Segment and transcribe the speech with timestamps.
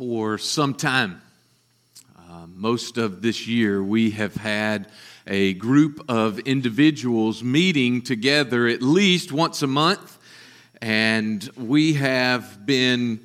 [0.00, 1.20] for some time.
[2.18, 4.90] Uh, most of this year, we have had
[5.26, 10.16] a group of individuals meeting together at least once a month,
[10.80, 13.20] and we have been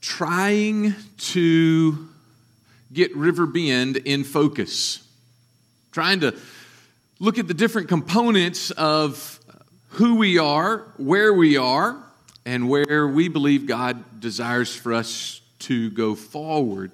[0.00, 2.08] trying to
[2.94, 5.06] get River Bend in focus,
[5.92, 6.34] trying to
[7.18, 9.38] look at the different components of
[9.90, 11.94] who we are, where we are,
[12.46, 16.92] and where we believe God desires for us to go forward.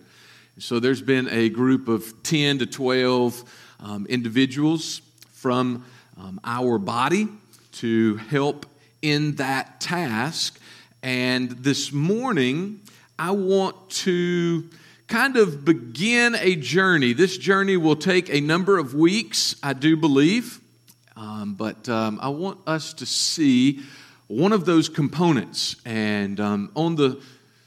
[0.59, 3.45] So there's been a group of 10 to 12
[3.81, 5.01] um, individuals
[5.33, 5.85] from
[6.17, 7.29] um, our body
[7.73, 8.67] to help
[9.01, 10.61] in that task.
[11.03, 12.81] And this morning,
[13.19, 14.69] I want to
[15.09, 17.13] kind of begin a journey.
[17.13, 20.61] This journey will take a number of weeks, I do believe.
[21.17, 23.83] Um, but um, I want us to see
[24.29, 25.77] one of those components.
[25.85, 27.21] And um, on the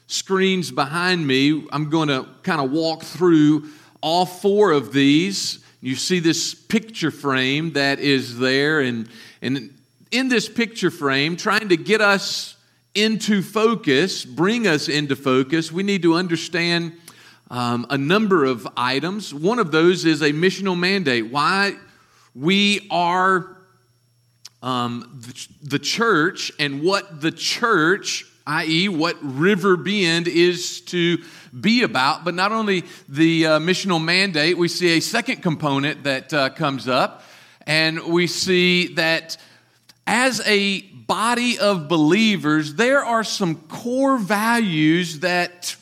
[0.06, 3.68] screens behind me, I'm going to kind of walk through
[4.00, 5.58] all four of these.
[5.80, 9.08] You see this picture frame that is there, and,
[9.42, 9.74] and
[10.10, 12.56] in this picture frame, trying to get us
[12.94, 16.92] into focus, bring us into focus, we need to understand
[17.50, 19.34] um, a number of items.
[19.34, 21.30] One of those is a missional mandate.
[21.30, 21.76] Why
[22.34, 23.56] we are
[24.62, 31.18] um, the, the church and what the church, i.e., what River Bend is to
[31.58, 32.24] be about.
[32.24, 36.88] But not only the uh, missional mandate, we see a second component that uh, comes
[36.88, 37.22] up,
[37.66, 39.36] and we see that
[40.06, 45.76] as a body of believers, there are some core values that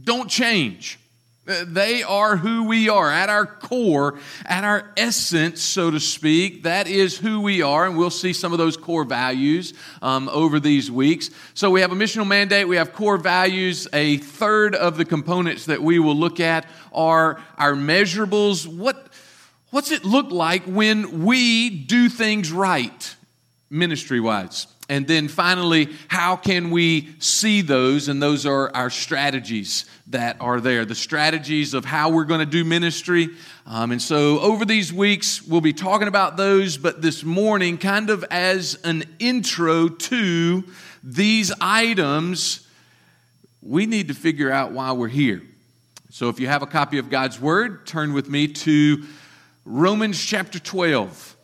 [0.00, 0.98] don't change.
[1.46, 6.64] They are who we are at our core, at our essence, so to speak.
[6.64, 9.72] That is who we are, and we'll see some of those core values
[10.02, 11.30] um, over these weeks.
[11.54, 13.86] So we have a missional mandate, we have core values.
[13.92, 18.66] A third of the components that we will look at are our measurables.
[18.66, 19.06] What,
[19.70, 23.14] what's it look like when we do things right,
[23.70, 24.66] ministry wise?
[24.88, 28.08] And then finally, how can we see those?
[28.08, 32.46] And those are our strategies that are there the strategies of how we're going to
[32.46, 33.30] do ministry.
[33.66, 36.76] Um, and so, over these weeks, we'll be talking about those.
[36.76, 40.64] But this morning, kind of as an intro to
[41.02, 42.66] these items,
[43.60, 45.42] we need to figure out why we're here.
[46.10, 49.04] So, if you have a copy of God's Word, turn with me to
[49.64, 51.36] Romans chapter 12.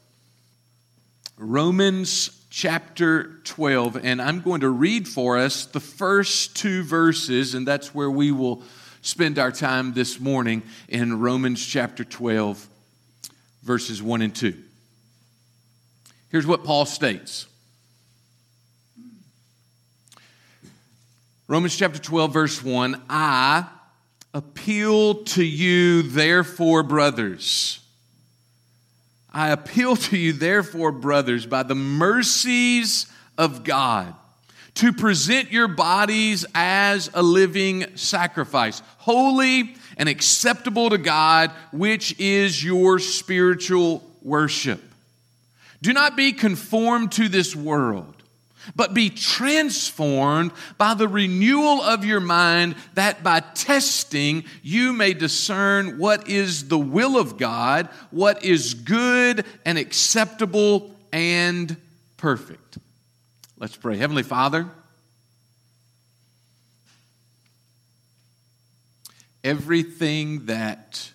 [1.36, 7.66] Romans chapter 12, and I'm going to read for us the first two verses, and
[7.66, 8.62] that's where we will
[9.00, 12.68] spend our time this morning in Romans chapter 12,
[13.62, 14.54] verses 1 and 2.
[16.28, 17.46] Here's what Paul states
[21.48, 23.66] Romans chapter 12, verse 1 I
[24.34, 27.81] appeal to you, therefore, brothers
[29.32, 33.06] I appeal to you, therefore, brothers, by the mercies
[33.38, 34.14] of God,
[34.74, 42.62] to present your bodies as a living sacrifice, holy and acceptable to God, which is
[42.62, 44.82] your spiritual worship.
[45.80, 48.11] Do not be conformed to this world
[48.74, 55.98] but be transformed by the renewal of your mind, that by testing you may discern
[55.98, 61.76] what is the will of God, what is good and acceptable and
[62.16, 62.78] perfect.
[63.58, 63.96] Let's pray.
[63.96, 64.68] Heavenly Father,
[69.44, 71.10] everything that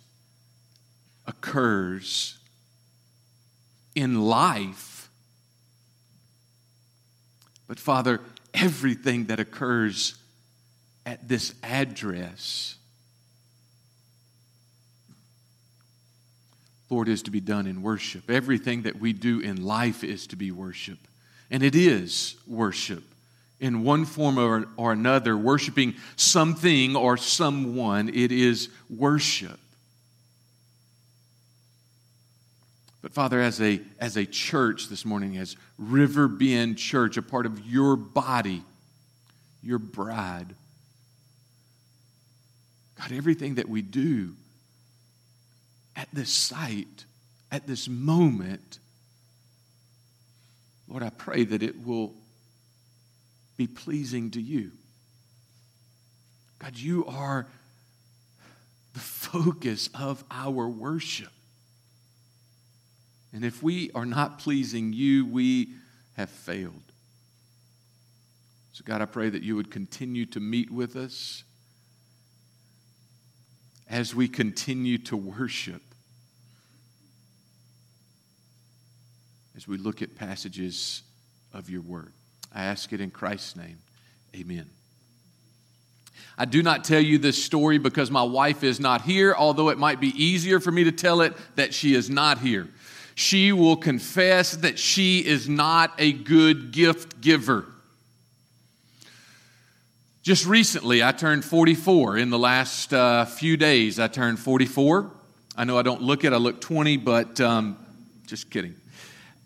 [1.25, 2.37] occurs
[3.95, 4.86] in life
[7.67, 8.21] but Father,
[8.53, 10.15] everything that occurs
[11.05, 12.75] at this address,
[16.89, 18.29] Lord, is to be done in worship.
[18.29, 20.99] Everything that we do in life is to be worship.
[21.51, 23.03] And it is worship
[23.59, 28.09] in one form or, or another, worshiping something or someone.
[28.09, 29.59] It is worship.
[33.01, 37.45] But Father, as a, as a church this morning, as River Bend Church, a part
[37.45, 38.63] of your body,
[39.61, 40.55] your bride,
[42.99, 44.33] God, everything that we do
[45.95, 47.05] at this site,
[47.51, 48.79] at this moment,
[50.87, 52.13] Lord, I pray that it will
[53.57, 54.71] be pleasing to you.
[56.59, 57.47] God, you are
[58.93, 61.29] the focus of our worship.
[63.33, 65.69] And if we are not pleasing you, we
[66.15, 66.81] have failed.
[68.73, 71.43] So, God, I pray that you would continue to meet with us.
[73.89, 75.81] as we continue to worship,
[79.55, 81.03] as we look at passages
[81.53, 82.11] of your word.
[82.53, 83.77] I ask it in Christ's name.
[84.35, 84.69] Amen.
[86.37, 89.77] I do not tell you this story because my wife is not here, although it
[89.77, 92.67] might be easier for me to tell it that she is not here.
[93.17, 97.65] She will confess that she is not a good gift giver.
[100.21, 102.17] Just recently, I turned 44.
[102.17, 105.09] In the last uh, few days, I turned 44.
[105.55, 107.83] I know I don't look it, I look 20, but um,
[108.27, 108.75] just kidding.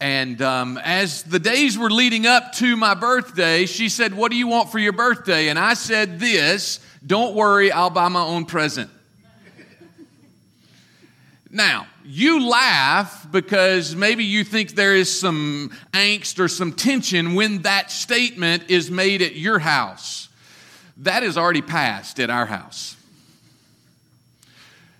[0.01, 4.37] And um, as the days were leading up to my birthday, she said, What do
[4.37, 5.47] you want for your birthday?
[5.47, 8.89] And I said, This, don't worry, I'll buy my own present.
[11.51, 17.63] Now, you laugh because maybe you think there is some angst or some tension when
[17.63, 20.29] that statement is made at your house.
[20.97, 22.95] That is already passed at our house.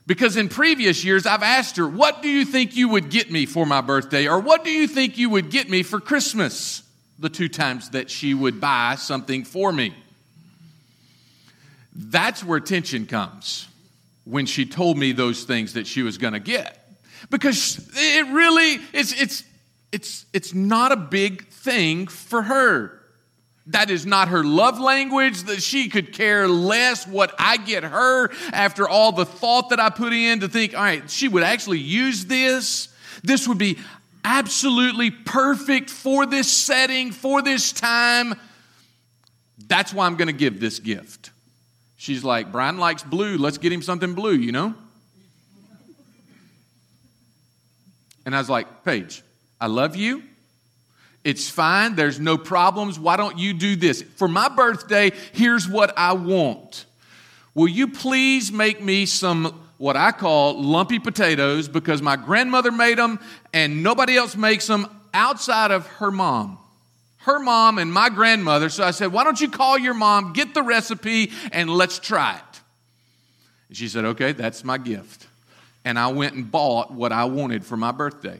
[0.06, 3.46] Because in previous years, I've asked her, What do you think you would get me
[3.46, 4.28] for my birthday?
[4.28, 6.84] Or what do you think you would get me for Christmas?
[7.18, 9.94] The two times that she would buy something for me.
[11.96, 13.68] That's where tension comes
[14.32, 16.78] when she told me those things that she was going to get.
[17.30, 19.44] Because it really, it's, it's,
[19.92, 22.98] it's, it's not a big thing for her.
[23.68, 28.32] That is not her love language, that she could care less what I get her
[28.54, 31.80] after all the thought that I put in to think, all right, she would actually
[31.80, 32.88] use this.
[33.24, 33.80] This would be
[34.24, 38.36] absolutely perfect for this setting, for this time.
[39.68, 41.32] That's why I'm going to give this gift.
[42.02, 43.38] She's like, Brian likes blue.
[43.38, 44.74] Let's get him something blue, you know?
[48.26, 49.22] And I was like, Paige,
[49.60, 50.24] I love you.
[51.24, 51.94] It's fine.
[51.94, 52.98] There's no problems.
[52.98, 54.02] Why don't you do this?
[54.02, 56.88] For my birthday, here's what I want.
[57.54, 62.98] Will you please make me some what I call lumpy potatoes because my grandmother made
[62.98, 63.20] them
[63.54, 66.58] and nobody else makes them outside of her mom?
[67.24, 68.70] Her mom and my grandmother.
[68.70, 72.36] So I said, Why don't you call your mom, get the recipe, and let's try
[72.36, 72.62] it?
[73.68, 75.28] And she said, Okay, that's my gift.
[75.86, 78.40] And I went and bought what I wanted for my birthday.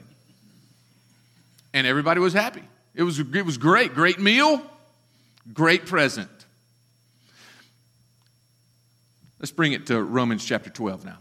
[1.72, 2.62] And everybody was happy.
[2.94, 3.94] It was, it was great.
[3.94, 4.60] Great meal,
[5.52, 6.28] great present.
[9.38, 11.18] Let's bring it to Romans chapter 12 now.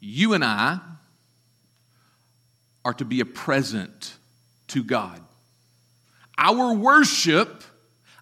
[0.00, 0.80] You and I
[2.84, 4.16] are to be a present
[4.72, 5.20] to God.
[6.38, 7.62] Our worship,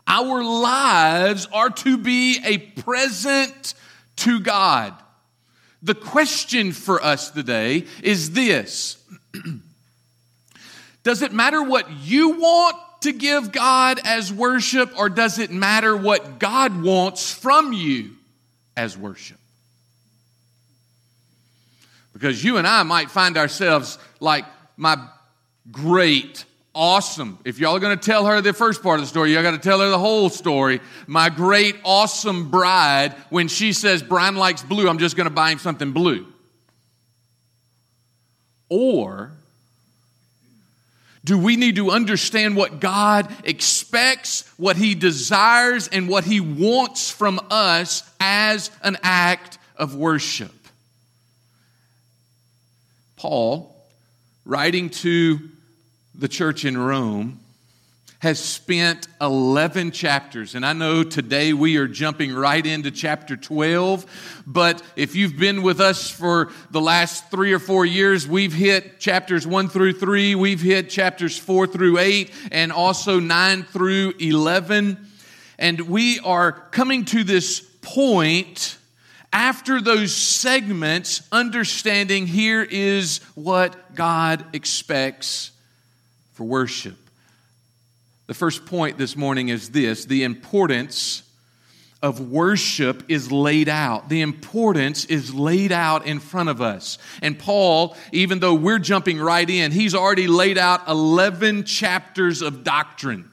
[0.07, 3.75] our lives are to be a present
[4.17, 4.95] to God.
[5.83, 9.03] The question for us today is this
[11.03, 15.97] Does it matter what you want to give God as worship, or does it matter
[15.97, 18.11] what God wants from you
[18.77, 19.39] as worship?
[22.13, 24.45] Because you and I might find ourselves like
[24.77, 24.99] my
[25.71, 26.45] great,
[26.75, 27.39] awesome.
[27.45, 29.53] If y'all are going to tell her the first part of the story, y'all got
[29.53, 30.81] to tell her the whole story.
[31.07, 35.51] My great, awesome bride, when she says Brian likes blue, I'm just going to buy
[35.51, 36.27] him something blue.
[38.69, 39.33] Or
[41.25, 47.11] do we need to understand what God expects, what He desires, and what He wants
[47.11, 50.53] from us as an act of worship?
[53.17, 53.77] Paul,
[54.47, 55.50] writing to
[56.21, 57.41] the church in Rome,
[58.19, 60.55] has spent 11 chapters.
[60.55, 65.63] And I know today we are jumping right into chapter 12, but if you've been
[65.63, 70.35] with us for the last three or four years, we've hit chapters 1 through 3,
[70.35, 74.99] we've hit chapters 4 through 8, and also 9 through 11.
[75.59, 78.77] And we are coming to this point
[79.33, 85.53] after those segments, understanding here is what God expects
[86.41, 86.97] for worship.
[88.27, 91.23] The first point this morning is this the importance
[92.01, 94.09] of worship is laid out.
[94.09, 96.97] The importance is laid out in front of us.
[97.21, 102.65] And Paul, even though we're jumping right in, he's already laid out 11 chapters of
[102.65, 103.31] doctrine.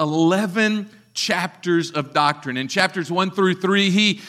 [0.00, 2.56] 11 chapters of doctrine.
[2.56, 4.22] In chapters 1 through 3, he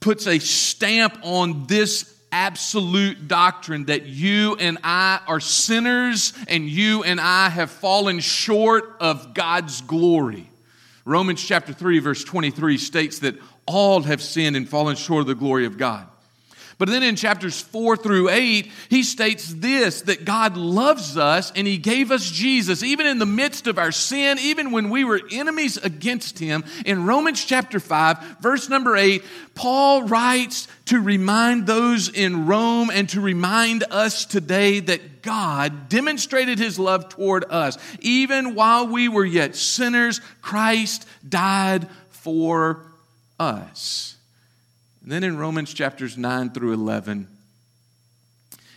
[0.00, 7.04] puts a stamp on this absolute doctrine that you and I are sinners and you
[7.04, 10.50] and I have fallen short of God's glory.
[11.04, 13.36] Romans chapter 3, verse 23 states that
[13.66, 16.08] all have sinned and fallen short of the glory of God.
[16.78, 21.66] But then in chapters 4 through 8, he states this that God loves us and
[21.66, 25.20] he gave us Jesus, even in the midst of our sin, even when we were
[25.30, 26.64] enemies against him.
[26.84, 29.22] In Romans chapter 5, verse number 8,
[29.54, 36.58] Paul writes to remind those in Rome and to remind us today that God demonstrated
[36.58, 37.78] his love toward us.
[38.00, 42.84] Even while we were yet sinners, Christ died for
[43.38, 44.13] us.
[45.04, 47.28] And then in Romans chapters 9 through 11,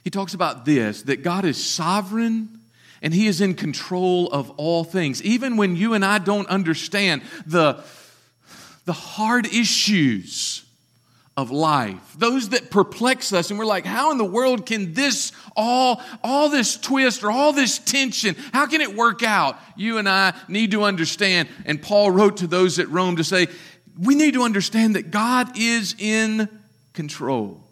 [0.04, 2.60] he talks about this that God is sovereign
[3.02, 5.24] and he is in control of all things.
[5.24, 7.82] Even when you and I don't understand the,
[8.84, 10.66] the hard issues
[11.38, 15.32] of life, those that perplex us, and we're like, how in the world can this
[15.56, 19.58] all, all this twist or all this tension, how can it work out?
[19.78, 21.48] You and I need to understand.
[21.66, 23.48] And Paul wrote to those at Rome to say,
[23.98, 26.48] we need to understand that God is in
[26.94, 27.64] control.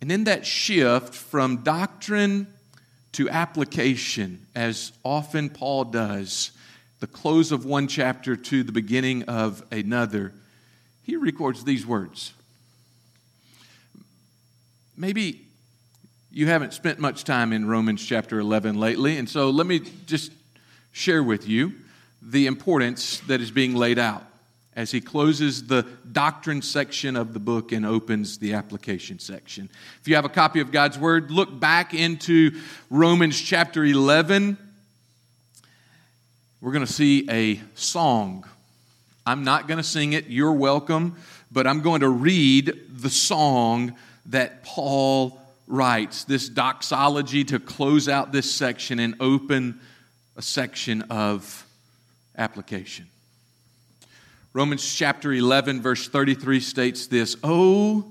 [0.00, 2.46] And in that shift from doctrine
[3.12, 6.50] to application, as often Paul does,
[7.00, 10.32] the close of one chapter to the beginning of another,
[11.02, 12.32] he records these words.
[14.96, 15.42] Maybe
[16.30, 20.32] you haven't spent much time in Romans chapter 11 lately, and so let me just
[20.92, 21.72] share with you
[22.20, 24.24] the importance that is being laid out
[24.76, 29.68] as he closes the doctrine section of the book and opens the application section.
[30.00, 34.58] If you have a copy of God's Word, look back into Romans chapter 11.
[36.60, 38.46] We're going to see a song.
[39.26, 41.16] I'm not going to sing it, you're welcome,
[41.52, 43.94] but I'm going to read the song
[44.26, 49.80] that Paul writes, this doxology to close out this section and open
[50.36, 51.66] a section of
[52.36, 53.06] application.
[54.54, 58.04] Romans chapter 11, verse 33 states this Oh,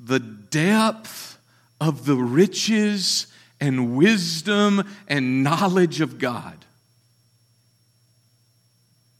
[0.00, 1.38] the depth
[1.78, 3.26] of the riches
[3.60, 6.64] and wisdom and knowledge of God.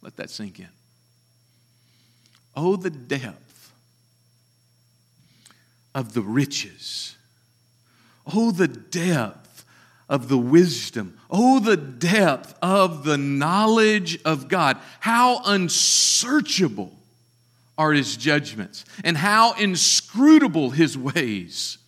[0.00, 0.68] Let that sink in.
[2.56, 3.72] Oh, the depth
[5.94, 7.14] of the riches.
[8.34, 9.47] Oh, the depth
[10.08, 11.18] of the wisdom.
[11.30, 14.78] Oh, the depth of the knowledge of God.
[15.00, 16.92] How unsearchable
[17.76, 21.78] are his judgments, and how inscrutable his ways.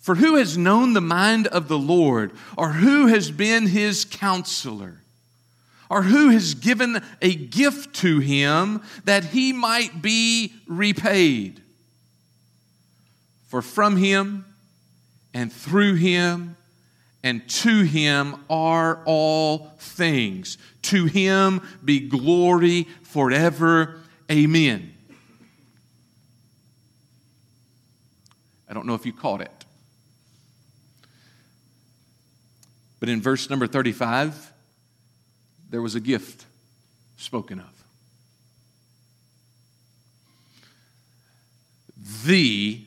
[0.00, 5.00] For who has known the mind of the Lord, or who has been his counselor?
[5.88, 11.62] Or who has given a gift to him that he might be repaid?
[13.46, 14.44] For from him
[15.32, 16.55] and through him
[17.26, 20.58] and to him are all things.
[20.82, 23.98] To him be glory forever.
[24.30, 24.94] Amen.
[28.70, 29.64] I don't know if you caught it.
[33.00, 34.52] But in verse number 35,
[35.68, 36.44] there was a gift
[37.16, 37.84] spoken of.
[42.24, 42.82] The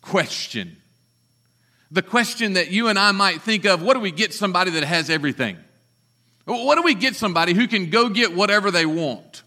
[0.00, 0.79] question
[1.90, 4.84] the question that you and I might think of what do we get somebody that
[4.84, 5.56] has everything?
[6.44, 9.42] What do we get somebody who can go get whatever they want?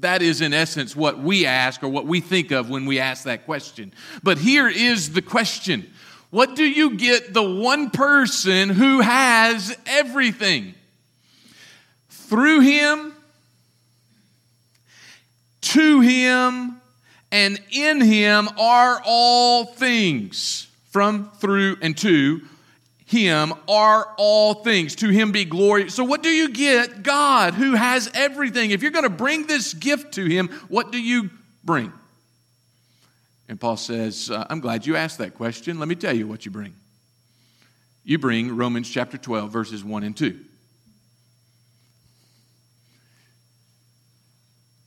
[0.00, 3.24] That is, in essence, what we ask or what we think of when we ask
[3.24, 3.92] that question.
[4.22, 5.90] But here is the question
[6.30, 10.74] What do you get the one person who has everything?
[12.08, 13.12] Through him,
[15.60, 16.80] to him,
[17.30, 22.42] and in him are all things from, through, and to
[23.06, 24.94] him are all things.
[24.96, 25.90] To him be glory.
[25.90, 27.02] So, what do you get?
[27.02, 28.70] God, who has everything.
[28.70, 31.30] If you're going to bring this gift to him, what do you
[31.64, 31.92] bring?
[33.48, 35.78] And Paul says, uh, I'm glad you asked that question.
[35.78, 36.74] Let me tell you what you bring.
[38.04, 40.38] You bring Romans chapter 12, verses 1 and 2.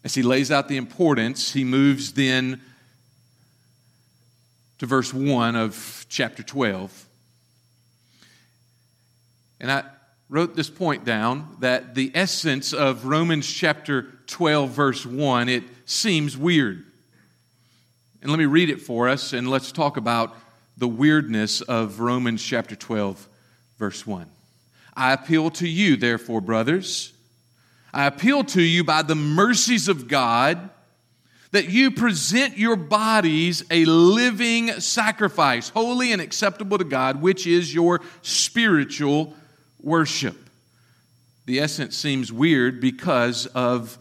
[0.04, 2.62] As he lays out the importance, he moves then
[4.80, 7.06] to verse 1 of chapter 12.
[9.60, 9.84] And I
[10.30, 16.38] wrote this point down that the essence of Romans chapter 12, verse 1, it seems
[16.38, 16.84] weird.
[18.22, 20.36] And let me read it for us and let's talk about
[20.78, 23.28] the weirdness of Romans chapter 12,
[23.78, 24.28] verse 1.
[24.96, 27.14] I appeal to you, therefore, brothers.
[27.94, 30.70] I appeal to you by the mercies of God
[31.56, 37.74] that you present your bodies a living sacrifice, holy and acceptable to God, which is
[37.74, 39.34] your spiritual
[39.82, 40.36] worship.
[41.46, 43.98] The essence seems weird because of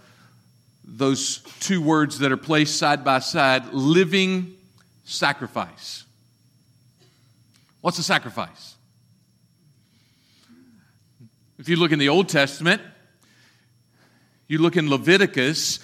[0.84, 4.56] those two words that are placed side by side living
[5.04, 6.02] sacrifice.
[7.82, 8.74] What's a sacrifice?
[11.60, 12.82] If you look in the Old Testament,
[14.48, 15.78] you look in Leviticus,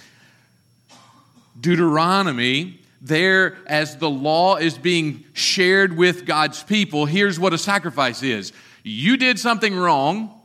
[1.61, 8.23] Deuteronomy, there as the law is being shared with God's people, here's what a sacrifice
[8.23, 8.51] is.
[8.83, 10.37] You did something wrong.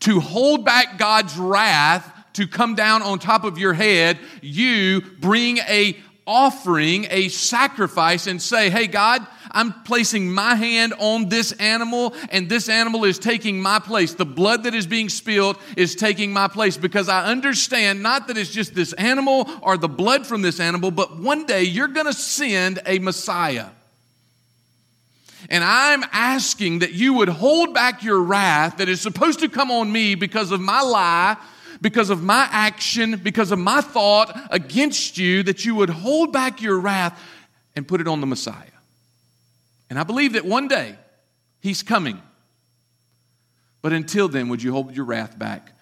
[0.00, 5.58] To hold back God's wrath to come down on top of your head, you bring
[5.58, 12.14] a offering, a sacrifice, and say, Hey, God, I'm placing my hand on this animal,
[12.30, 14.14] and this animal is taking my place.
[14.14, 18.36] The blood that is being spilled is taking my place because I understand not that
[18.36, 22.06] it's just this animal or the blood from this animal, but one day you're going
[22.06, 23.68] to send a Messiah.
[25.50, 29.70] And I'm asking that you would hold back your wrath that is supposed to come
[29.70, 31.36] on me because of my lie
[31.84, 36.62] because of my action, because of my thought against you, that you would hold back
[36.62, 37.20] your wrath
[37.76, 38.56] and put it on the Messiah.
[39.90, 40.96] And I believe that one day
[41.60, 42.22] he's coming.
[43.82, 45.72] But until then, would you hold your wrath back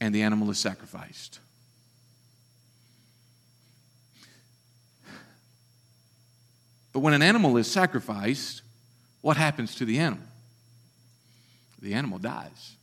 [0.00, 1.40] and the animal is sacrificed?
[6.94, 8.62] But when an animal is sacrificed,
[9.20, 10.24] what happens to the animal?
[11.82, 12.76] The animal dies.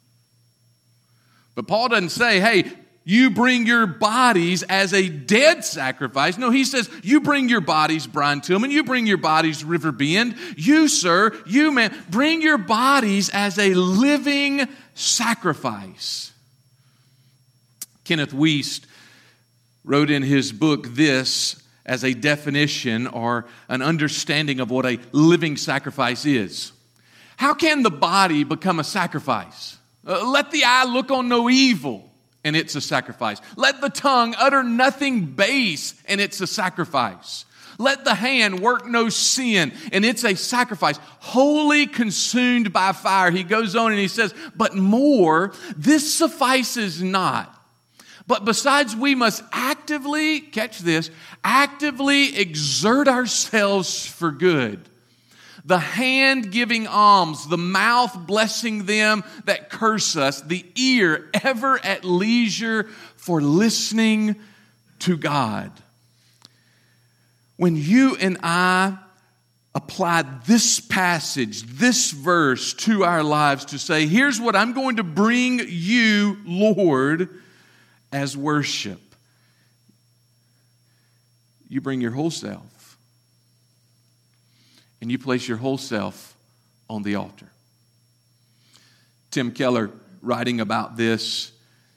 [1.56, 2.72] But Paul doesn't say, hey,
[3.04, 6.38] you bring your bodies as a dead sacrifice.
[6.38, 10.36] No, he says, you bring your bodies, Brian Tillman, you bring your bodies, River Bend.
[10.56, 16.32] You, sir, you, man, bring your bodies as a living sacrifice.
[18.04, 18.86] Kenneth Wuest
[19.84, 25.58] wrote in his book this as a definition or an understanding of what a living
[25.58, 26.72] sacrifice is.
[27.38, 29.78] How can the body become a sacrifice?
[30.06, 32.10] Uh, let the eye look on no evil,
[32.44, 33.40] and it's a sacrifice.
[33.56, 37.46] Let the tongue utter nothing base, and it's a sacrifice.
[37.78, 43.32] Let the hand work no sin, and it's a sacrifice, wholly consumed by fire.
[43.32, 47.58] He goes on and he says, But more, this suffices not.
[48.28, 51.10] But besides, we must actively, catch this,
[51.44, 54.88] actively exert ourselves for good
[55.66, 62.04] the hand giving alms, the mouth blessing them that curse us, the ear ever at
[62.04, 64.36] leisure for listening
[65.00, 65.72] to God.
[67.58, 68.98] When you and I
[69.74, 75.04] apply this passage, this verse to our lives to say, here's what I'm going to
[75.04, 77.30] bring you, Lord,
[78.12, 79.00] as worship.
[81.70, 82.71] You bring your whole self
[85.02, 86.36] and you place your whole self
[86.90, 87.48] on the altar.
[89.32, 89.90] Tim Keller,
[90.22, 91.52] writing about this,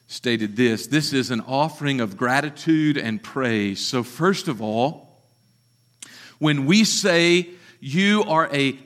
[0.07, 3.85] stated this this is an offering of gratitude and praise.
[3.85, 5.21] So, first of all,
[6.39, 8.77] when we say you are, a,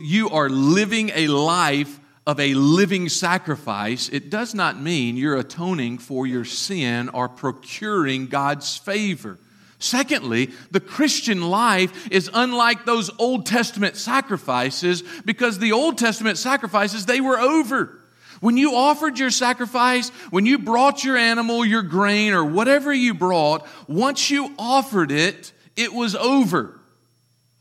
[0.00, 5.98] you are living a life of a living sacrifice, it does not mean you're atoning
[5.98, 9.38] for your sin or procuring God's favor.
[9.80, 17.06] Secondly, the Christian life is unlike those Old Testament sacrifices because the Old Testament sacrifices,
[17.06, 17.98] they were over.
[18.40, 23.14] When you offered your sacrifice, when you brought your animal, your grain, or whatever you
[23.14, 26.78] brought, once you offered it, it was over.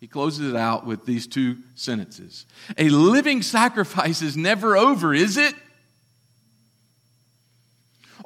[0.01, 2.45] He closes it out with these two sentences.
[2.77, 5.53] A living sacrifice is never over, is it?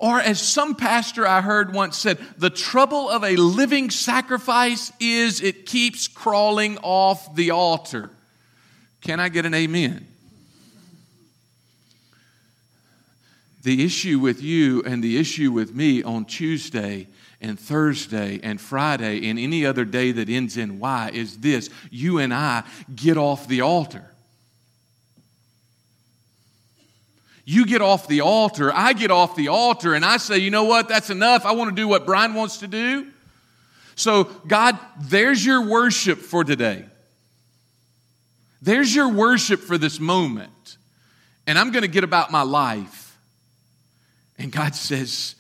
[0.04, 5.40] Or, as some pastor I heard once said, the trouble of a living sacrifice is
[5.40, 8.10] it keeps crawling off the altar.
[9.00, 10.06] Can I get an amen?
[13.62, 17.08] The issue with you and the issue with me on Tuesday
[17.40, 22.18] and Thursday and Friday and any other day that ends in Y is this you
[22.18, 22.64] and I
[22.94, 24.13] get off the altar.
[27.46, 30.64] You get off the altar, I get off the altar, and I say, you know
[30.64, 31.46] what, that's enough.
[31.46, 33.08] I want to do what Brian wants to do.
[33.96, 36.86] So, God, there's your worship for today.
[38.62, 40.78] There's your worship for this moment.
[41.46, 43.18] And I'm going to get about my life.
[44.38, 45.36] And God says,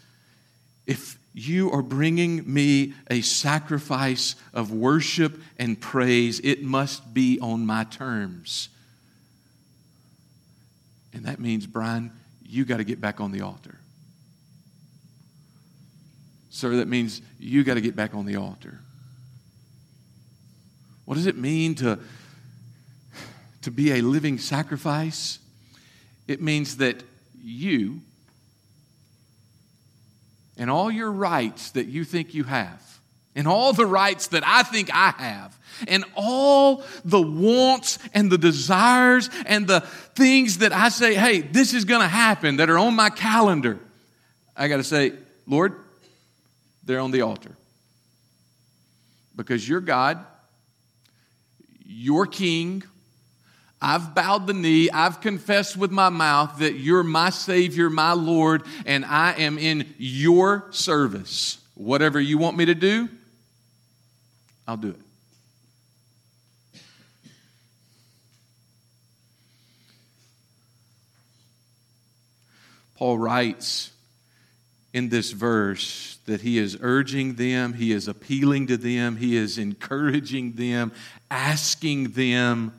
[0.86, 7.66] if you are bringing me a sacrifice of worship and praise, it must be on
[7.66, 8.70] my terms.
[11.14, 12.12] And that means, Brian,
[12.44, 13.78] you got to get back on the altar.
[16.50, 18.80] Sir, that means you got to get back on the altar.
[21.06, 22.00] What does it mean to,
[23.64, 25.40] to be a living sacrifice?
[26.28, 27.04] It means that
[27.44, 28.02] you
[30.58, 32.82] and all your rights that you think you have,
[33.36, 38.38] and all the rights that I think I have, and all the wants and the
[38.38, 39.82] desires and the
[40.16, 43.80] things that I say, hey, this is going to happen that are on my calendar,
[44.56, 45.14] I got to say,
[45.48, 45.74] Lord,
[46.84, 47.56] they're on the altar.
[49.36, 50.24] Because you're God,
[51.86, 52.84] you're King.
[53.82, 54.90] I've bowed the knee.
[54.90, 59.94] I've confessed with my mouth that you're my Savior, my Lord, and I am in
[59.98, 61.58] your service.
[61.76, 63.10] Whatever you want me to do,
[64.68, 65.00] I'll do it.
[72.96, 73.92] Paul writes
[74.94, 79.58] in this verse that he is urging them, he is appealing to them, he is
[79.58, 80.92] encouraging them,
[81.30, 82.72] asking them,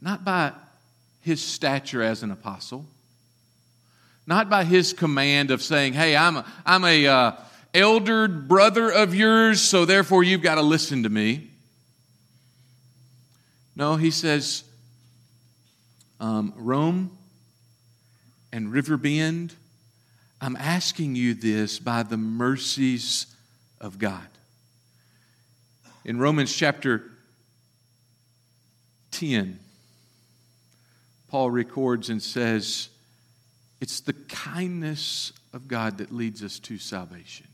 [0.00, 0.52] not by
[1.20, 2.84] his stature as an apostle,
[4.26, 7.32] not by his command of saying, hey, I'm a, I'm a uh,
[7.72, 11.48] eldered brother of yours, so therefore you've got to listen to me.
[13.76, 14.64] No, he says,
[16.18, 17.15] um, Rome
[18.56, 19.52] and Riverbend,
[20.40, 23.26] I'm asking you this by the mercies
[23.82, 24.26] of God.
[26.06, 27.02] In Romans chapter
[29.10, 29.58] 10,
[31.28, 32.88] Paul records and says,
[33.82, 37.48] It's the kindness of God that leads us to salvation.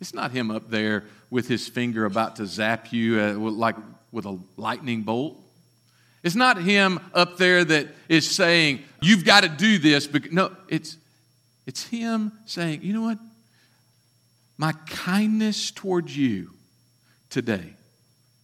[0.00, 3.74] It's not him up there with his finger about to zap you uh, like
[4.12, 5.42] with a lightning bolt.
[6.22, 10.08] It's not him up there that is saying, you've got to do this.
[10.30, 10.96] No, it's,
[11.66, 13.18] it's him saying, you know what?
[14.56, 16.50] My kindness towards you
[17.28, 17.74] today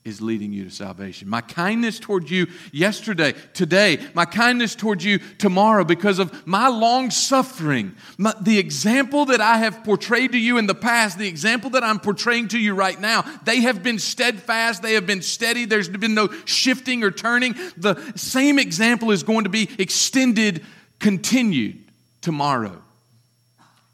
[0.05, 1.29] is leading you to salvation.
[1.29, 7.11] My kindness towards you yesterday, today, my kindness towards you tomorrow because of my long
[7.11, 7.95] suffering.
[8.17, 11.85] My, the example that I have portrayed to you in the past, the example that
[11.85, 15.89] I'm portraying to you right now, they have been steadfast, they have been steady, there's
[15.89, 17.55] been no shifting or turning.
[17.77, 20.65] The same example is going to be extended,
[20.99, 21.85] continued
[22.23, 22.83] tomorrow.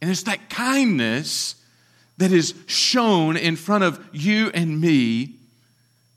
[0.01, 1.57] And it's that kindness
[2.19, 5.35] that is shown in front of you and me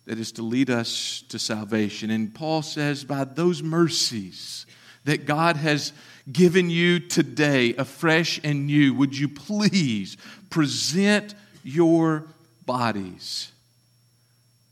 [0.08, 2.10] that is to lead us to salvation.
[2.10, 4.66] And Paul says, by those mercies
[5.04, 5.92] that God has
[6.32, 10.16] given you today, afresh and new, would you please
[10.50, 12.26] present your
[12.66, 13.52] bodies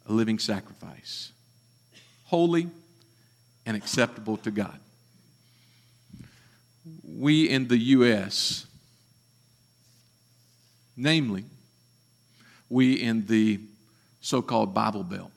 [0.08, 1.34] a living sacrifice,
[2.26, 2.70] holy
[3.66, 4.80] and acceptable to God?
[7.06, 8.68] We in the U.S.,
[10.96, 11.44] namely,
[12.70, 13.60] we in the
[14.26, 15.30] so called Bible Belt.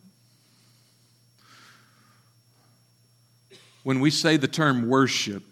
[3.83, 5.43] When we say the term worship,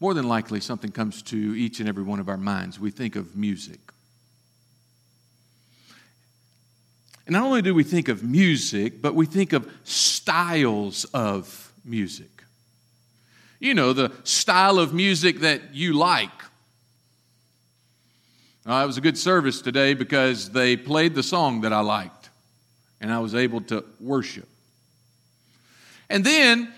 [0.00, 2.80] more than likely something comes to each and every one of our minds.
[2.80, 3.80] We think of music.
[7.26, 12.44] And not only do we think of music, but we think of styles of music.
[13.60, 16.30] You know, the style of music that you like.
[18.64, 22.30] Uh, it was a good service today because they played the song that I liked,
[23.00, 24.48] and I was able to worship.
[26.08, 26.72] And then,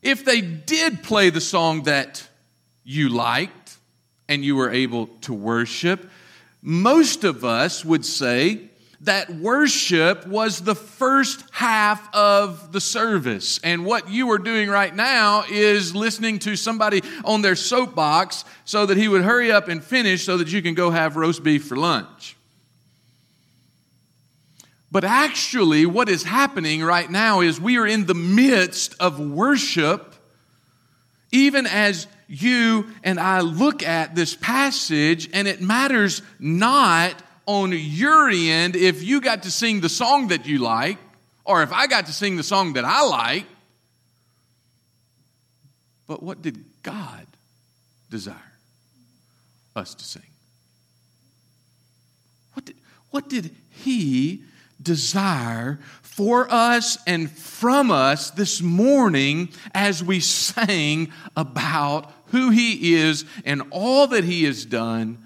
[0.00, 2.28] if they did play the song that
[2.84, 3.76] you liked
[4.28, 6.08] and you were able to worship,
[6.62, 8.68] most of us would say
[9.04, 13.60] that worship was the first half of the service.
[13.62, 18.86] And what you are doing right now is listening to somebody on their soapbox so
[18.86, 21.66] that he would hurry up and finish so that you can go have roast beef
[21.66, 22.36] for lunch.
[24.90, 30.14] But actually, what is happening right now is we are in the midst of worship,
[31.32, 38.28] even as you and I look at this passage, and it matters not on your
[38.30, 40.98] end if you got to sing the song that you like,
[41.44, 43.46] or if I got to sing the song that I like.
[46.06, 47.26] But what did God
[48.10, 48.36] desire
[49.74, 50.22] us to sing?
[52.52, 52.76] What did,
[53.10, 54.42] what did He
[54.82, 63.24] desire for us and from us this morning as we sang about who He is
[63.44, 65.18] and all that He has done,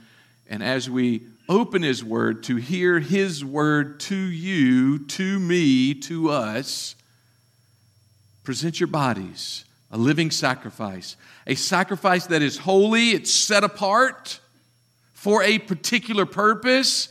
[0.49, 6.31] and as we open His Word, to hear His Word to you, to me, to
[6.31, 6.95] us.
[8.45, 14.39] Present your bodies a living sacrifice, a sacrifice that is holy, it's set apart
[15.15, 17.09] for a particular purpose,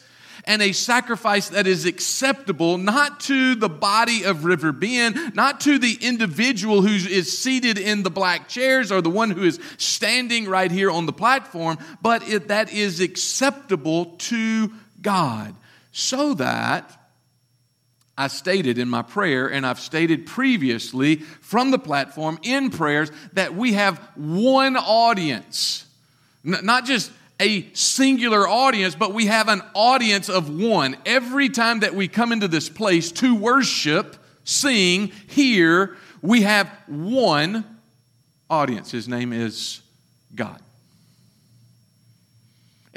[0.48, 5.78] and a sacrifice that is acceptable not to the body of River Bend, not to
[5.78, 10.48] the individual who is seated in the black chairs or the one who is standing
[10.48, 15.54] right here on the platform, but it, that is acceptable to God.
[15.92, 16.98] So that
[18.18, 23.54] I stated in my prayer, and I've stated previously from the platform in prayers, that
[23.54, 25.86] we have one audience.
[26.44, 30.98] Not just a singular audience, but we have an audience of one.
[31.06, 37.64] Every time that we come into this place to worship, sing, hear, we have one
[38.50, 38.92] audience.
[38.92, 39.82] His name is
[40.34, 40.62] God.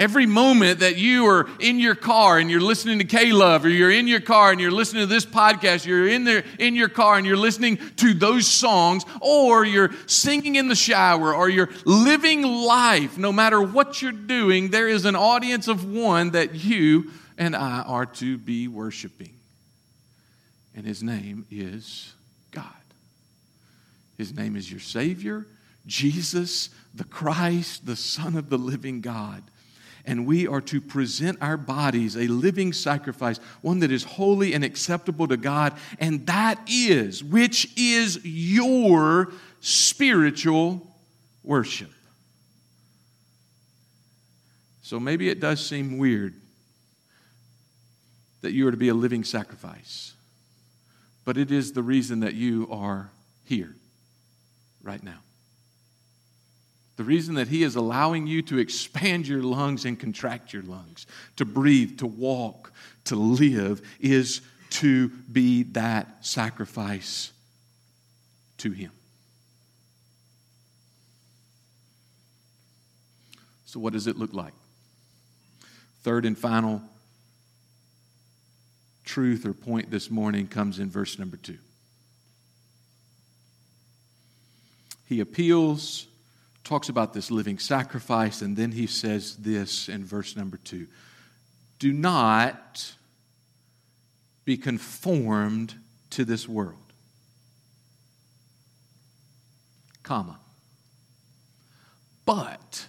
[0.00, 3.68] Every moment that you are in your car and you're listening to K Love, or
[3.68, 6.88] you're in your car and you're listening to this podcast, you're in there in your
[6.88, 11.68] car and you're listening to those songs, or you're singing in the shower, or you're
[11.84, 17.10] living life, no matter what you're doing, there is an audience of one that you
[17.36, 19.34] and I are to be worshiping.
[20.74, 22.14] And his name is
[22.52, 22.64] God.
[24.16, 25.46] His name is your Savior,
[25.86, 29.42] Jesus, the Christ, the Son of the living God
[30.10, 34.64] and we are to present our bodies a living sacrifice, one that is holy and
[34.64, 40.84] acceptable to God, and that is, which is your spiritual
[41.44, 41.92] worship.
[44.82, 46.34] So maybe it does seem weird
[48.40, 50.14] that you are to be a living sacrifice,
[51.24, 53.12] but it is the reason that you are
[53.44, 53.76] here
[54.82, 55.20] right now.
[57.00, 61.06] The reason that He is allowing you to expand your lungs and contract your lungs,
[61.36, 67.32] to breathe, to walk, to live, is to be that sacrifice
[68.58, 68.92] to Him.
[73.64, 74.52] So, what does it look like?
[76.02, 76.82] Third and final
[79.06, 81.56] truth or point this morning comes in verse number two.
[85.06, 86.06] He appeals
[86.70, 90.86] talks about this living sacrifice, and then he says this in verse number two
[91.80, 92.92] Do not
[94.44, 95.74] be conformed
[96.10, 96.76] to this world.
[100.04, 100.38] Comma.
[102.24, 102.86] But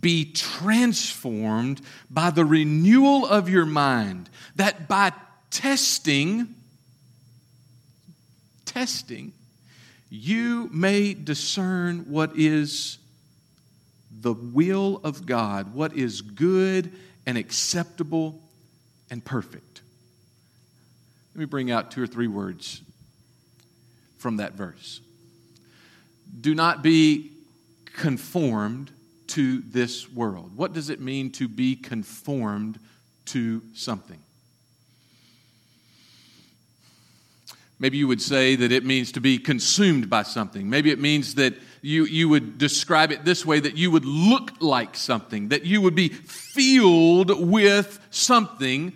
[0.00, 5.12] be transformed by the renewal of your mind, that by
[5.50, 6.54] testing,
[8.64, 9.34] testing,
[10.10, 12.98] you may discern what is
[14.10, 16.92] the will of God, what is good
[17.26, 18.40] and acceptable
[19.08, 19.82] and perfect.
[21.34, 22.82] Let me bring out two or three words
[24.18, 25.00] from that verse.
[26.40, 27.30] Do not be
[27.84, 28.90] conformed
[29.28, 30.56] to this world.
[30.56, 32.80] What does it mean to be conformed
[33.26, 34.18] to something?
[37.80, 40.68] Maybe you would say that it means to be consumed by something.
[40.68, 44.52] Maybe it means that you, you would describe it this way that you would look
[44.60, 48.92] like something, that you would be filled with something.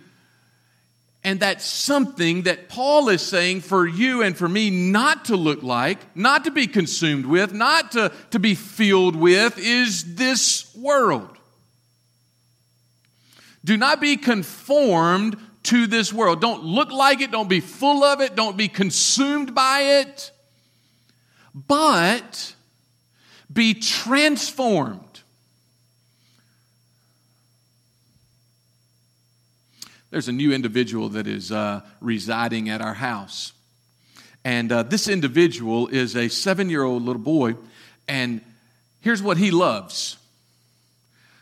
[1.23, 5.63] And that something that Paul is saying for you and for me not to look
[5.63, 11.35] like, not to be consumed with, not to, to be filled with, is this world.
[13.63, 16.41] Do not be conformed to this world.
[16.41, 20.31] Don't look like it, don't be full of it, don't be consumed by it,
[21.53, 22.55] but
[23.51, 25.01] be transformed.
[30.11, 33.51] There's a new individual that is uh, residing at our house.
[34.45, 37.55] And uh, this individual is a seven year old little boy.
[38.07, 38.41] And
[39.01, 40.17] here's what he loves.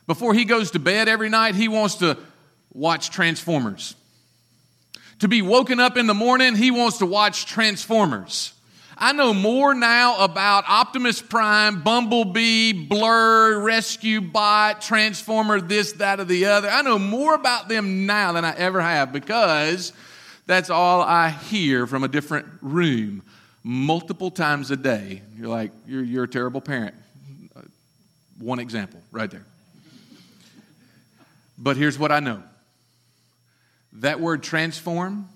[0.08, 2.18] Before he goes to bed every night, he wants to
[2.74, 3.96] watch Transformers
[5.24, 8.52] to be woken up in the morning, he wants to watch Transformers.
[8.98, 16.26] I know more now about Optimus Prime, Bumblebee, Blur, Rescue Bot, Transformer, this, that, or
[16.26, 16.70] the other.
[16.70, 19.94] I know more about them now than I ever have because
[20.46, 23.24] that's all I hear from a different room
[23.64, 25.22] multiple times a day.
[25.38, 26.96] You're like, you're, you're a terrible parent.
[28.40, 29.46] One example right there.
[31.58, 32.44] But here's what I know
[33.94, 35.28] that word transform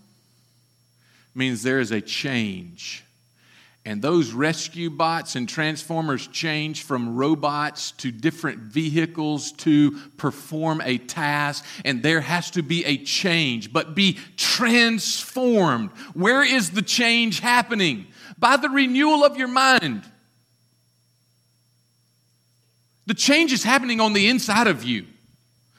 [1.36, 3.04] means there is a change.
[3.86, 10.98] And those rescue bots and transformers change from robots to different vehicles to perform a
[10.98, 11.64] task.
[11.86, 15.92] And there has to be a change, but be transformed.
[16.16, 18.08] Where is the change happening?
[18.38, 20.04] By the renewal of your mind.
[23.06, 25.06] The change is happening on the inside of you.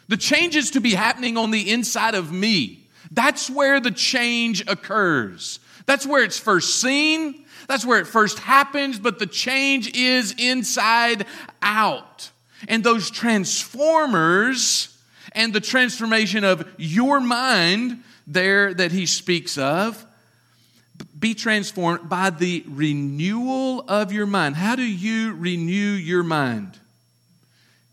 [0.09, 2.87] The change is to be happening on the inside of me.
[3.11, 5.61] That's where the change occurs.
[5.87, 7.45] That's where it's first seen.
[7.69, 11.27] That's where it first happens, but the change is inside
[11.63, 12.31] out.
[12.67, 14.97] And those transformers
[15.33, 20.05] and the transformation of your mind there that he speaks of
[21.19, 24.57] be transformed by the renewal of your mind.
[24.57, 26.79] How do you renew your mind?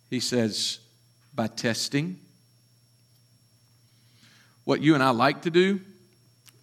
[0.09, 0.79] He says,
[1.35, 2.19] by testing.
[4.63, 5.81] What you and I like to do,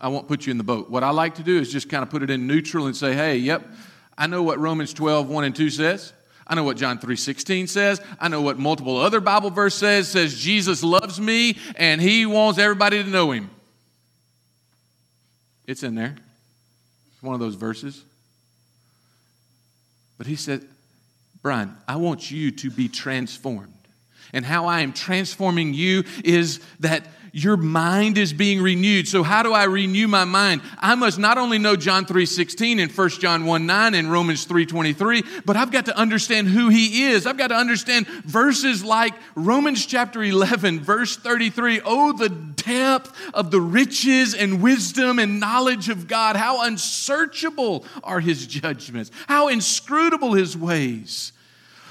[0.00, 0.90] I won't put you in the boat.
[0.90, 3.14] What I like to do is just kind of put it in neutral and say,
[3.14, 3.64] hey, yep,
[4.18, 6.12] I know what Romans 12, 1 and 2 says.
[6.46, 8.00] I know what John 3:16 says.
[8.20, 10.08] I know what multiple other Bible verse says.
[10.08, 13.48] Says Jesus loves me and he wants everybody to know him.
[15.66, 16.16] It's in there.
[17.12, 18.02] It's one of those verses.
[20.18, 20.66] But he said,
[21.40, 23.72] Brian, I want you to be transformed.
[24.32, 29.08] And how I am transforming you is that your mind is being renewed.
[29.08, 30.60] So how do I renew my mind?
[30.78, 35.24] I must not only know John 3:16 and 1 John 1 9 and Romans 3:23,
[35.46, 37.26] but I've got to understand who he is.
[37.26, 41.80] I've got to understand verses like Romans chapter 11 verse 33.
[41.84, 46.36] Oh the depth of the riches and wisdom and knowledge of God.
[46.36, 49.10] How unsearchable are his judgments.
[49.26, 51.32] How inscrutable his ways.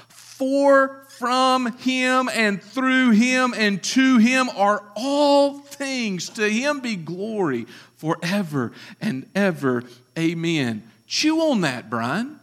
[0.08, 6.30] For from him and through him and to him are all things.
[6.30, 9.84] To him be glory forever and ever.
[10.18, 10.82] Amen.
[11.06, 12.40] Chew on that, Brian.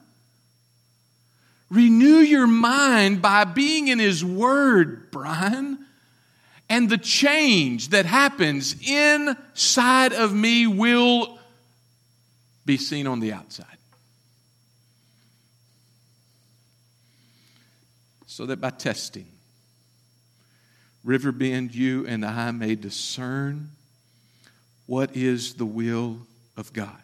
[1.69, 5.79] Renew your mind by being in his word, Brian.
[6.69, 11.39] And the change that happens inside of me will
[12.65, 13.78] be seen on the outside.
[18.39, 19.25] So that by testing,
[21.03, 23.71] Riverbend, you and I may discern
[24.85, 26.19] what is the will
[26.55, 27.03] of God.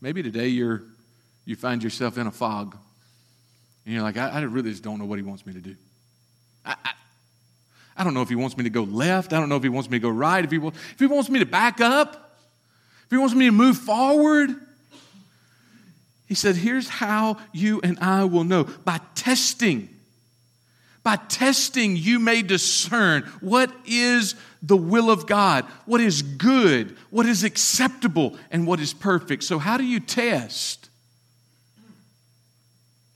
[0.00, 0.84] Maybe today you're,
[1.44, 2.74] you find yourself in a fog
[3.84, 5.76] and you're like, I, I really just don't know what He wants me to do.
[6.64, 6.92] I, I,
[7.98, 9.34] I, don't know if He wants me to go left.
[9.34, 10.42] I don't know if He wants me to go right.
[10.42, 12.38] If he, if he wants me to back up,
[13.04, 14.48] if He wants me to move forward.
[16.30, 19.88] He said, Here's how you and I will know by testing.
[21.02, 27.26] By testing, you may discern what is the will of God, what is good, what
[27.26, 29.42] is acceptable, and what is perfect.
[29.42, 30.88] So, how do you test?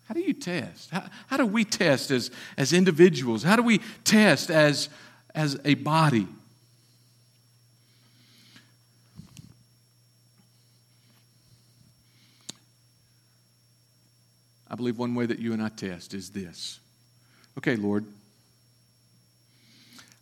[0.08, 0.90] How do you test?
[0.90, 3.44] How, how do we test as, as individuals?
[3.44, 4.88] How do we test as,
[5.36, 6.26] as a body?
[14.74, 16.80] I believe one way that you and I test is this.
[17.56, 18.06] Okay, Lord,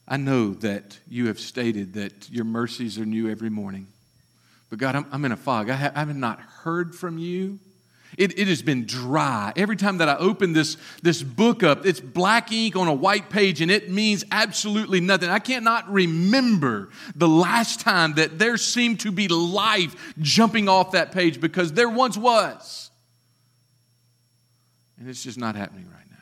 [0.06, 3.86] I know that you have stated that your mercies are new every morning.
[4.68, 5.70] But God, I'm, I'm in a fog.
[5.70, 7.60] I, ha- I, have not heard from you.
[8.18, 9.54] It, it has been dry.
[9.56, 13.30] Every time that I open this, this book up, it's black ink on a white
[13.30, 15.30] page and it means absolutely nothing.
[15.30, 21.10] I cannot remember the last time that there seemed to be life jumping off that
[21.10, 22.90] page because there once was.
[25.02, 26.16] And it's just not happening right now.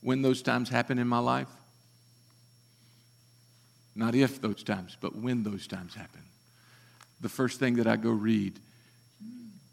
[0.00, 1.50] When those times happen in my life,
[3.94, 6.22] not if those times, but when those times happen,
[7.20, 8.58] the first thing that I go read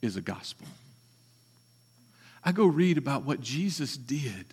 [0.01, 0.67] is a gospel.
[2.43, 4.47] I go read about what Jesus did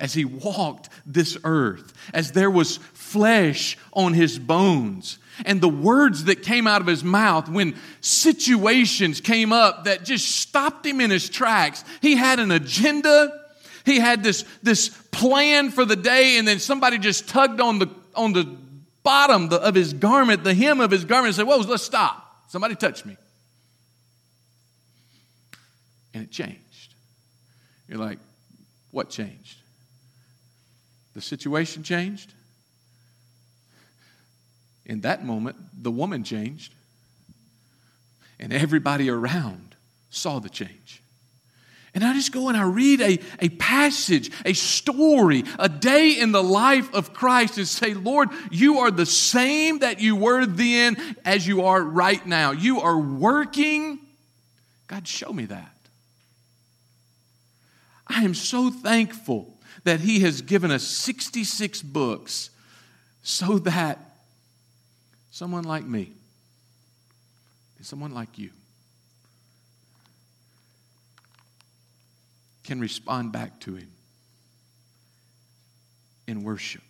[0.00, 6.24] as he walked this earth, as there was flesh on his bones, and the words
[6.24, 11.10] that came out of his mouth when situations came up that just stopped him in
[11.10, 11.84] his tracks.
[12.02, 13.32] He had an agenda.
[13.84, 17.86] He had this, this plan for the day, and then somebody just tugged on the,
[18.14, 18.44] on the
[19.02, 22.24] bottom of his garment, the hem of his garment, and said, Whoa, let's stop.
[22.48, 23.16] Somebody touched me.
[26.14, 26.94] And it changed.
[27.88, 28.18] You're like,
[28.90, 29.57] what changed?
[31.18, 32.32] The situation changed?
[34.86, 36.72] In that moment, the woman changed,
[38.38, 39.74] and everybody around
[40.10, 41.02] saw the change.
[41.92, 46.30] And I just go and I read a, a passage, a story, a day in
[46.30, 50.96] the life of Christ and say, Lord, you are the same that you were then
[51.24, 52.52] as you are right now.
[52.52, 53.98] You are working.
[54.86, 55.74] God, show me that.
[58.06, 62.50] I am so thankful that He has given us 66 books
[63.22, 63.98] so that
[65.30, 66.10] someone like me
[67.76, 68.50] and someone like you
[72.64, 73.88] can respond back to Him
[76.26, 76.82] in worship.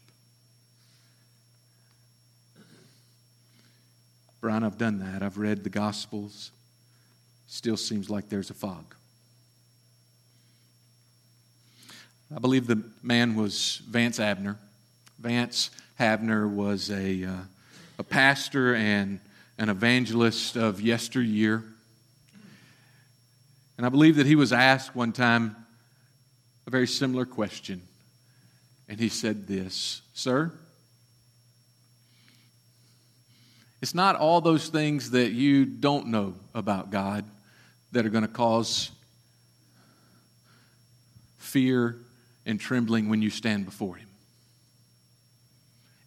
[4.40, 5.22] Brian, I've done that.
[5.22, 6.52] I've read the Gospels.
[7.46, 8.94] Still seems like there's a fog.
[12.34, 14.56] I believe the man was Vance Havner.
[15.18, 17.36] Vance Havner was a, uh,
[17.98, 19.18] a pastor and
[19.56, 21.64] an evangelist of yesteryear.
[23.78, 25.56] And I believe that he was asked one time
[26.66, 27.80] a very similar question.
[28.90, 30.52] And he said this Sir,
[33.80, 37.24] it's not all those things that you don't know about God
[37.92, 38.90] that are going to cause
[41.38, 41.96] fear
[42.48, 44.08] and trembling when you stand before Him.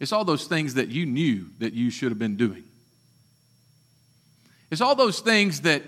[0.01, 2.63] It's all those things that you knew that you should have been doing.
[4.71, 5.83] It's all those things that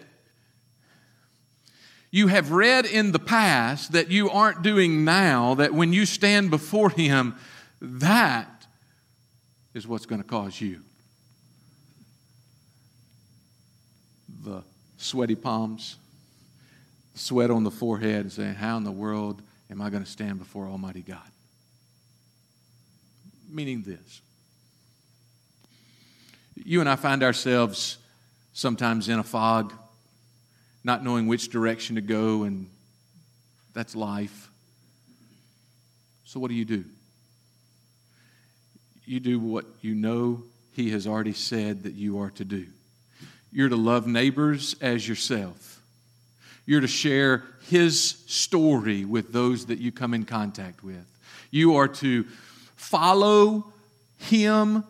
[2.11, 6.51] you have read in the past that you aren't doing now, that when you stand
[6.51, 7.35] before Him,
[7.81, 8.67] that
[9.73, 10.81] is what's going to cause you
[14.43, 14.61] the
[14.97, 15.95] sweaty palms,
[17.15, 19.41] sweat on the forehead, and saying, How in the world
[19.73, 21.17] am I going to stand before Almighty God?
[23.49, 24.21] Meaning this
[26.55, 27.97] you and I find ourselves
[28.53, 29.73] sometimes in a fog
[30.83, 32.69] not knowing which direction to go, and
[33.73, 34.49] that's life.
[36.25, 36.83] So, what do you do?
[39.05, 40.43] You do what you know
[40.73, 42.67] He has already said that you are to do.
[43.51, 45.72] You're to love neighbors as yourself.
[46.65, 51.05] You're to share His story with those that you come in contact with.
[51.51, 52.25] You are to
[52.75, 53.65] follow
[54.17, 54.83] Him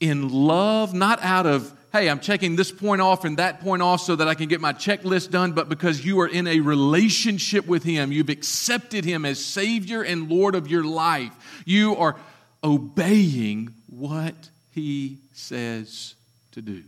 [0.00, 4.00] in love, not out of hey, I'm checking this point off and that point off
[4.00, 7.68] so that I can get my checklist done, but because you are in a relationship
[7.68, 11.62] with Him, you've accepted Him as Savior and Lord of your life.
[11.64, 12.16] You are
[12.64, 14.34] obeying what
[14.72, 16.16] He says
[16.50, 16.82] to do.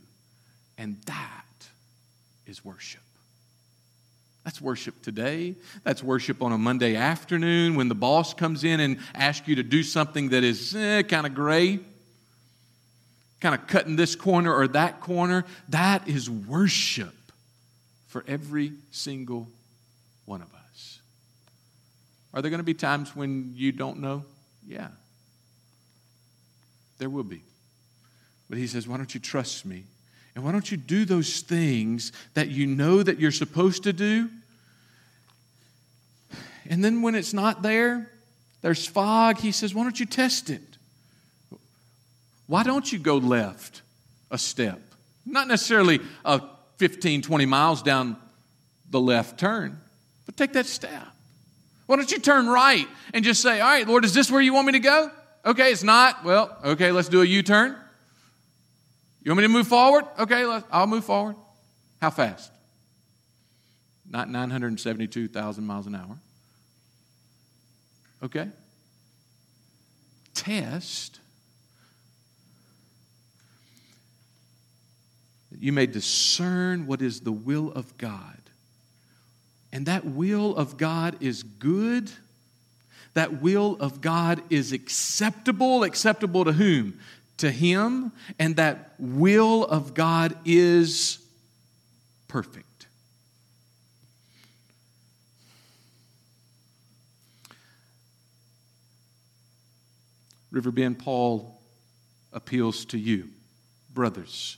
[0.76, 1.68] And that
[2.48, 3.05] is worship.
[4.46, 5.56] That's worship today.
[5.84, 9.62] That's worship on a Monday afternoon when the boss comes in and asks you to
[9.62, 11.80] do something that is eh, kind of gray
[13.40, 15.44] kind of cutting this corner or that corner.
[15.68, 17.14] That is worship
[18.06, 19.48] for every single
[20.24, 21.00] one of us.
[22.32, 24.24] Are there going to be times when you don't know?
[24.66, 24.88] Yeah.
[26.98, 27.42] There will be.
[28.48, 29.84] But he says, Why don't you trust me?
[30.36, 34.28] And why don't you do those things that you know that you're supposed to do?
[36.68, 38.12] And then when it's not there,
[38.60, 40.60] there's fog, he says, Why don't you test it?
[42.46, 43.80] Why don't you go left
[44.30, 44.78] a step?
[45.24, 46.42] Not necessarily a
[46.76, 48.18] 15, 20 miles down
[48.90, 49.80] the left turn,
[50.26, 51.06] but take that step.
[51.86, 54.52] Why don't you turn right and just say, All right, Lord, is this where you
[54.52, 55.10] want me to go?
[55.46, 56.24] Okay, it's not.
[56.24, 57.76] Well, okay, let's do a U turn.
[59.26, 60.04] You want me to move forward?
[60.20, 61.34] Okay, I'll move forward.
[62.00, 62.52] How fast?
[64.08, 66.16] Not 972,000 miles an hour.
[68.22, 68.48] Okay?
[70.32, 71.18] Test
[75.50, 78.40] that you may discern what is the will of God.
[79.72, 82.12] And that will of God is good.
[83.14, 85.82] That will of God is acceptable.
[85.82, 87.00] Acceptable to whom?
[87.38, 88.12] To Him.
[88.38, 91.18] And that will of God is
[92.28, 92.86] perfect.
[100.50, 101.60] Riverbend Paul
[102.32, 103.28] appeals to you,
[103.92, 104.56] brothers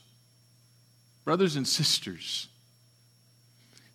[1.29, 2.47] Brothers and sisters,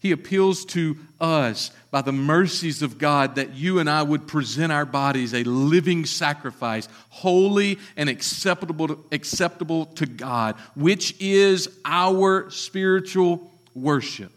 [0.04, 4.70] he appeals to us by the mercies of God that you and I would present
[4.70, 12.50] our bodies a living sacrifice, holy and acceptable to, acceptable to God, which is our
[12.50, 14.30] spiritual worship.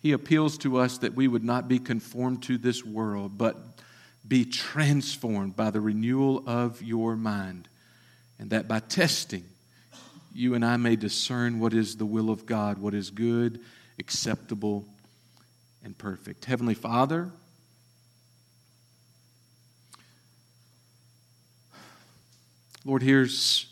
[0.00, 3.58] He appeals to us that we would not be conformed to this world, but
[4.26, 7.68] be transformed by the renewal of your mind,
[8.38, 9.44] and that by testing
[10.34, 13.60] you and I may discern what is the will of God, what is good,
[14.00, 14.84] acceptable,
[15.84, 16.46] and perfect.
[16.46, 17.30] Heavenly Father,
[22.84, 23.66] Lord, here's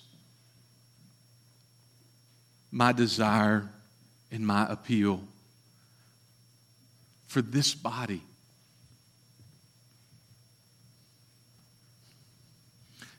[2.70, 3.68] my desire
[4.30, 5.22] and my appeal
[7.26, 8.22] for this body.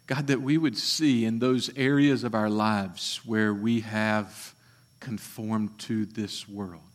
[0.06, 4.54] God, that we would see in those areas of our lives where we have
[5.00, 6.89] conformed to this world.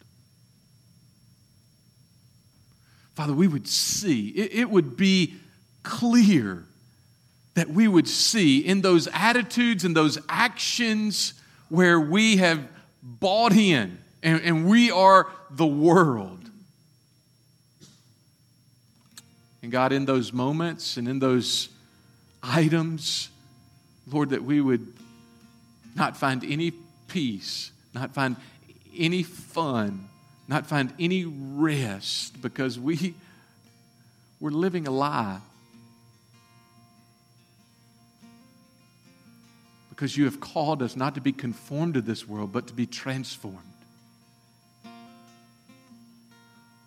[3.15, 5.35] Father, we would see, it, it would be
[5.83, 6.65] clear
[7.55, 11.35] that we would see in those attitudes and those actions
[11.69, 12.67] where we have
[13.03, 16.41] bought in and, and we are the world.
[19.63, 21.69] And God, in those moments and in those
[22.43, 23.31] items,
[24.11, 24.93] Lord, that we would
[25.95, 26.73] not find any
[27.09, 28.37] peace, not find
[28.97, 30.09] any fun,
[30.47, 33.15] not find any rest because we,
[34.41, 35.41] we're living a lie.
[39.89, 42.85] Because you have called us not to be conformed to this world, but to be
[42.85, 43.59] transformed.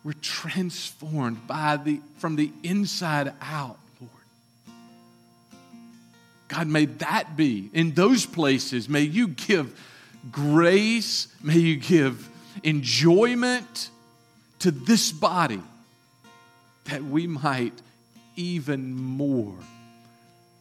[0.03, 4.11] We're transformed by the, from the inside out, Lord.
[6.47, 8.87] God, may that be in those places.
[8.87, 9.77] May you give
[10.31, 11.27] grace.
[11.41, 12.29] May you give
[12.63, 13.89] enjoyment
[14.59, 15.61] to this body
[16.85, 17.73] that we might
[18.35, 19.55] even more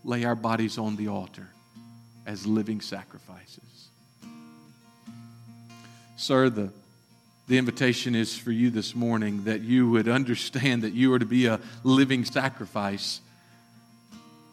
[0.05, 1.49] lay our bodies on the altar
[2.27, 3.89] as living sacrifices.
[6.17, 6.73] Sir, the,
[7.47, 11.27] the invitation is for you this morning that you would understand that you are to
[11.27, 13.21] be a living sacrifice.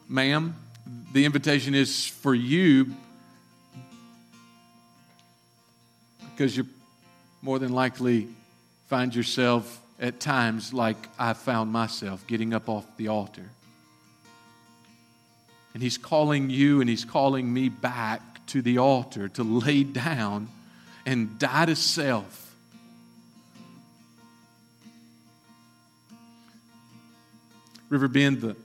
[0.07, 0.55] Ma'am,
[1.13, 2.93] the invitation is for you
[6.31, 6.67] because you
[7.43, 8.29] more than likely
[8.87, 13.49] find yourself at times like I found myself getting up off the altar.
[15.73, 20.47] And He's calling you and He's calling me back to the altar to lay down
[21.05, 22.55] and die to self.
[27.89, 28.55] Riverbend, the,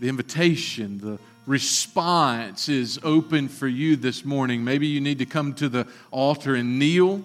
[0.00, 4.64] the invitation, the response is open for you this morning.
[4.64, 7.24] Maybe you need to come to the altar and kneel,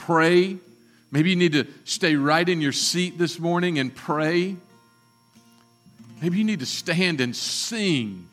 [0.00, 0.56] pray.
[1.10, 4.56] Maybe you need to stay right in your seat this morning and pray.
[6.22, 8.26] Maybe you need to stand and sing.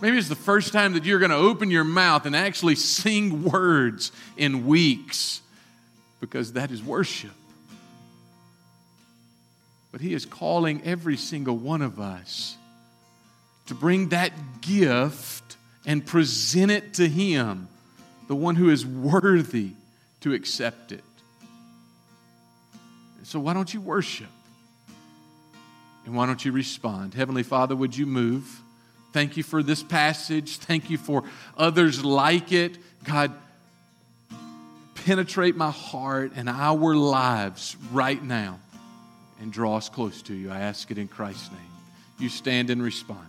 [0.00, 3.44] Maybe it's the first time that you're going to open your mouth and actually sing
[3.44, 5.40] words in weeks
[6.20, 7.30] because that is worship.
[9.92, 12.56] But He is calling every single one of us
[13.66, 15.56] to bring that gift
[15.86, 17.68] and present it to Him,
[18.28, 19.70] the one who is worthy
[20.20, 21.04] to accept it.
[23.24, 24.28] So, why don't you worship?
[26.04, 27.14] And why don't you respond?
[27.14, 28.60] Heavenly Father, would you move?
[29.12, 30.58] Thank you for this passage.
[30.58, 31.24] Thank you for
[31.56, 32.76] others like it.
[33.04, 33.32] God,
[34.94, 38.60] penetrate my heart and our lives right now
[39.40, 40.50] and draw us close to you.
[40.50, 41.60] I ask it in Christ's name.
[42.18, 43.28] You stand and respond.